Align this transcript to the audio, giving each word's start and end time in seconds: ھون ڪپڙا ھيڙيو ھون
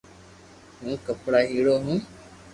ھون 0.79 0.91
ڪپڙا 1.05 1.39
ھيڙيو 1.51 1.75
ھون 1.85 1.97